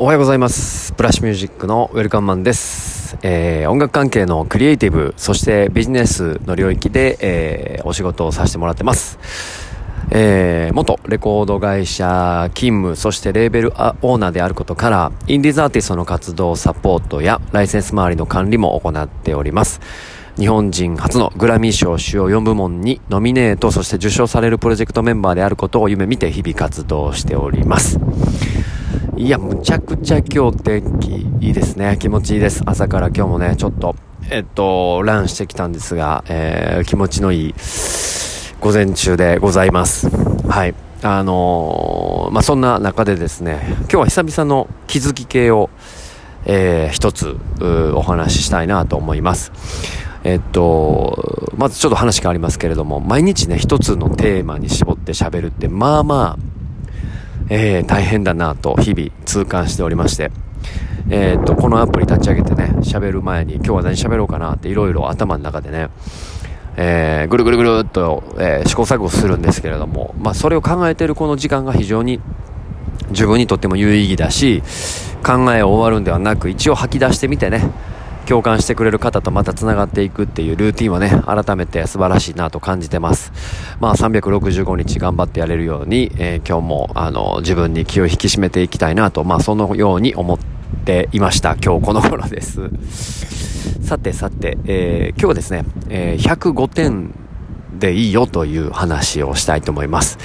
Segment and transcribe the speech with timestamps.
[0.00, 9.18] おはようございますブラッシュミュージックのウェルカムマンです、えー、音楽関係のクリエイティブそしてビジネスの領域で、えー、お仕事をさせてもらってます
[10.10, 19.82] えー、元レコード会社勤務、そしてレーベルオーナーであることから、インディーズアーティストの活動サポートやライセンス周りの管理も行っております。
[20.38, 28.00] 日本人初のグラミー賞主要4部門にノミネート、そして受賞されるプロジェクトメンバーであることを夢見て日々活動しております。
[29.18, 31.96] いや、むちゃくちゃ今日天気いいですね。
[31.98, 32.62] 気持ちいいです。
[32.64, 33.96] 朝から今日もね、ちょっと、
[34.30, 37.54] えっと、ランしてきたんですが、えー、気持ちのいい
[38.60, 40.08] 午前中でございます。
[40.46, 40.74] はい。
[41.02, 45.68] あのー、まあ、そんな中でですね、今日は久々の気づき系を、
[46.44, 47.36] えー、一つ
[47.96, 49.50] お話ししたいなと思います。
[50.22, 56.47] えっと、まずちょっと話変わりますけれども、毎日ね、一つのテーマに絞って喋るって、まあまあ、
[57.50, 60.30] えー、大変だなと日々痛感しておりまして、
[61.10, 65.88] えー、っと、このアプリ立ち上げてね、喋る前に今日は何喋ろうかなっていろいろ頭の中でね、
[66.76, 72.20] えー、ぐるぐるぐるっと、え、試行錯誤するんですけれども、まあ、それを考えてるこの時間が非常に
[73.10, 74.62] 自分にとっても有意義だし、
[75.24, 77.70] 考えを終わるんではなく、一応吐き出してみてね、
[78.28, 83.32] 共感してくれる方とまた繋がっていくっていうルーティンはね、改めて素晴らしいなと感じてます。
[83.80, 90.38] まあ365日頑張ってやれるように、えー、今日もあの自分に気を引き締めていきたいなと、まあそのように思っ
[90.84, 91.56] ていました。
[91.56, 92.68] 今日この頃です。
[93.82, 97.14] さてさて、えー、今日はですね、えー、105点
[97.78, 100.18] でいいよという話をしたいと思います。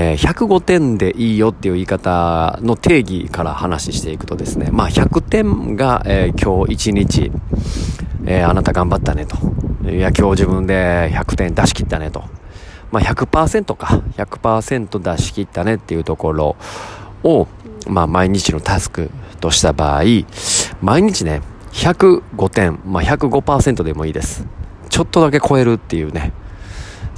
[0.00, 7.32] えー、105点でいいよっていう言い方の定義から話していくとですね、まあ100点が、えー、今日一日、
[8.24, 9.36] えー、あなた頑張ったねと。
[9.90, 12.22] いや、今日自分で100点出し切ったねと。
[12.92, 14.04] まあ100%か。
[14.16, 16.56] 100%出し切ったねっていうところ
[17.24, 17.48] を、
[17.88, 20.02] まあ毎日のタスクとした場合、
[20.80, 24.46] 毎日ね、105点、まあ105%でもいいです。
[24.90, 26.32] ちょっとだけ超えるっていうね、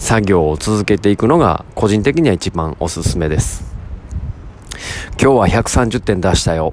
[0.01, 3.63] 作業を続けていくのが個人的には一番おすすめです。
[5.23, 6.73] 今日は130点出したよ。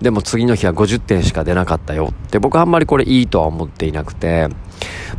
[0.00, 4.48] でも次の日は50点しか出なかったよって僕はあんまりこれいいとは思っていなくて、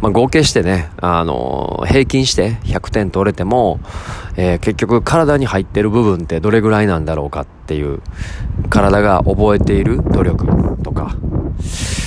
[0.01, 3.79] まあ、合計してね、あのー、平均して100点取れても、
[4.37, 8.01] えー、結局体に入ってる部分ってどれぐらいなんだろうかっていう、
[8.69, 11.17] 体が覚えている努力とか、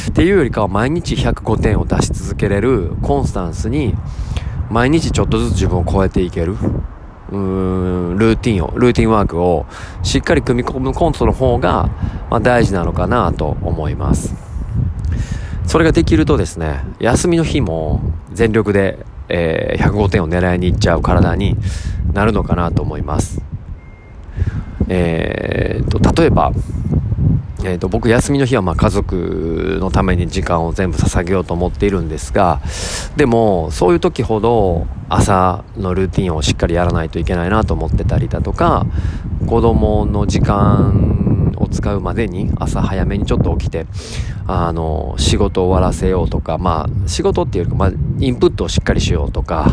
[0.09, 3.95] っていうよりかは毎日105点を出し続けれるコンスタンスに
[4.71, 6.57] 毎日ちょっとずつ自分を超えていける？
[7.31, 9.67] うーん、ルーティンを、ルーティンワークを
[10.03, 11.91] しっかり組み込むコントの方が、
[12.31, 14.35] まあ、大事なのかなと思います。
[15.67, 18.01] それができるとですね、休みの日も
[18.33, 21.57] 全力で、えー、105点を狙いに行っちゃう体に
[22.15, 23.43] なるのかなと思います。
[24.89, 26.53] えー、と、例えば、
[27.65, 32.61] えーと、僕休みの日はま家族のために時間を全部捧げようと思っているんですが
[33.17, 38.87] でもそういう時ほど朝のルーティンをしっかりやらないといけないなと思ってたりだとか
[39.47, 43.87] 子供の時間を使うまでに朝早めにちょっと起きて
[44.47, 49.73] あの仕事を終わらせようとかまあ仕事っていうよりか、まあ、インプットをしっかりしようとか、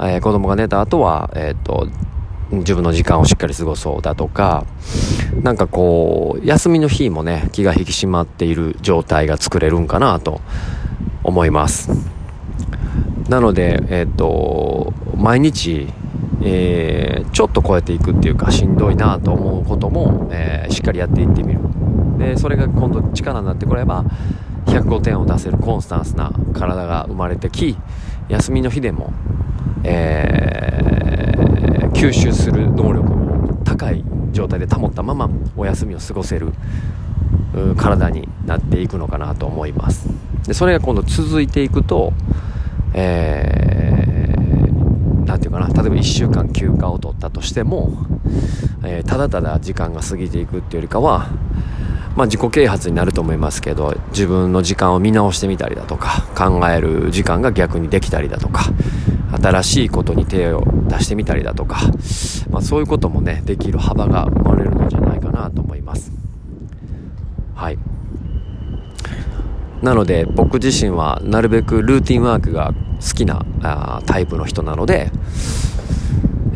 [0.00, 1.88] えー、子供が寝た後は、えっ、ー、と
[2.50, 4.64] 自分の時間をしっかり過ごそうだとか、
[5.42, 10.40] なんかこう、休みの日もね、気が引き締まっている状態が作れるんかなと
[11.22, 11.90] 思います。
[13.28, 15.88] なので、えっ、ー、と、毎日、
[16.42, 21.60] えー、ちょっと超えていくっていうか、しんどいなと思うことも、えー、しっかりやっていってみる。
[22.18, 24.04] で、それが今度力になってくれば、
[24.66, 27.76] 105点を出せるコンスタンスな体が生まれてき、
[28.28, 29.12] 休みの日でも、
[29.84, 31.03] えー、
[32.04, 36.52] 吸収する能力を高い状態で保ったままお休みを過ごせる
[37.78, 40.08] 体になっていくのかなと思います。
[40.46, 42.12] でそれが今度続いていくと
[42.96, 48.06] えー、て言うかな例えば1週間休暇を取ったとしても、
[48.84, 51.30] えー、ただただ時間が過ぎていくっていうよりかは
[52.14, 58.72] まあ、自己啓発になると思いますけど自分の時間を見直してみたりだとか考える時間が逆にできたりだとか
[59.44, 61.76] 新しいことに手を出してみたりだとか、
[62.48, 66.12] まあ、そういうこともねできる幅が生まれるのじゃないかなと思います
[67.54, 67.78] はい
[69.82, 72.72] なので僕自身はなるべくルーティンワークが
[73.06, 75.10] 好きなあタイプの人なので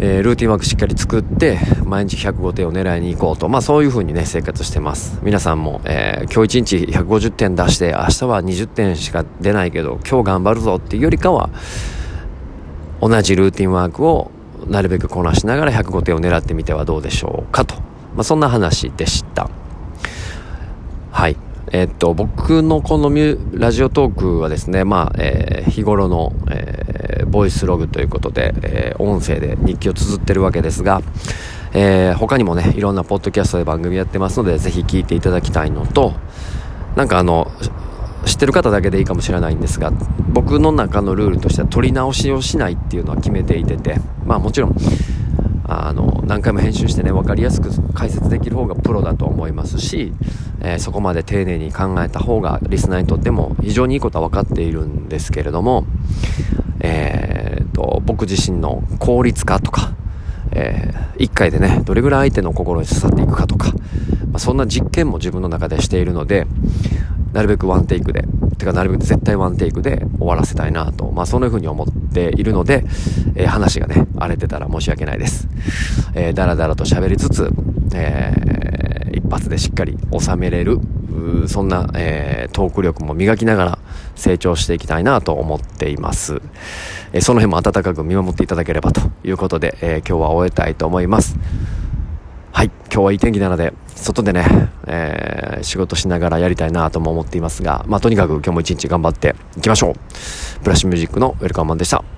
[0.00, 3.48] えー、ルーティンワークしっかり作って、毎日105点を狙いに行こうと。
[3.48, 5.18] まあそういう風にね、生活してます。
[5.24, 11.50] 皆さんも、えー、今日1日150点出して、明日は20点しか出ないけど、今日頑張るぞっていうよりかは、
[13.00, 14.30] 同じルーティンワークを
[14.66, 17.74] なるべくこなしながら105点を狙ってみてはどうでしょうかと。
[18.14, 19.48] まあそんな話でした。
[21.10, 21.36] はい
[21.70, 31.02] えっと、僕のこのミュラジオトークはですね、まあ、えー、日頃の、えー、ボイスログということで、えー、音声で日記を綴ってるわけですが、
[31.74, 36.14] えー、他にもね、いろんなポッドキャストで番組やってますので、ぜひ聞いていただきたいのと、
[36.96, 37.50] なんかあの、
[38.28, 39.90] 知ってる方だけでいいかもしれないんですが、
[40.32, 44.76] 僕の中のルールとしては撮り直しをしないっていうのは決めていてて、まあもちろん、
[45.64, 50.12] あの、何回も編集してね、分かりやすく解説できる方がプロだと思いますし、
[50.60, 55.86] えー、そこまで丁寧に考えた方がリスナーにとっても非常にいいことは分かっているんですけれども、
[56.80, 59.92] えー、と、僕自身の効率化とか、
[60.52, 63.72] えー、1回でね、どれぐらい相手の心に刺さっていくかとか、
[64.32, 66.46] まあ、そんな実験も自分の中でしているので、
[67.38, 68.24] なるべくワンテイクで、
[68.58, 72.84] てかなるべく絶対ワンテイクで終わらせたいなと、まあそんな風に思っているので、
[73.36, 75.46] えー、話がね、荒れてたら申し訳ないです。
[76.14, 77.48] えー、だらだらと喋りつつ、
[77.94, 80.80] えー、一発でしっかり収めれる、
[81.46, 83.78] そんな、えー、トーク力も磨きながら
[84.16, 86.42] 成長していきたいなと思っています。
[87.12, 91.36] えー、その辺も温かく見守っていただければということで、えー、今日は終えたいと思います。
[92.58, 94.44] はい、今日はいい天気なので、外でね、
[94.88, 99.94] えー、仕事しながらやりたいなとも思っていますが、まあ、とにかく今日も一日頑張っていきましょう。
[100.64, 102.17] ブラッシュミュージックのウェルカムマンでした。